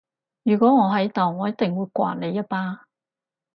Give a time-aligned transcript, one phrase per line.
[0.41, 2.85] 如果我喺度我一定會摑你一巴